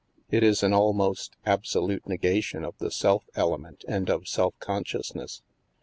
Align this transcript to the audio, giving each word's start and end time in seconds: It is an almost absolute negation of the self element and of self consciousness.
It 0.31 0.41
is 0.41 0.63
an 0.63 0.73
almost 0.73 1.35
absolute 1.45 2.07
negation 2.07 2.65
of 2.65 2.75
the 2.79 2.89
self 2.89 3.23
element 3.35 3.85
and 3.87 4.09
of 4.09 4.27
self 4.27 4.57
consciousness. 4.57 5.43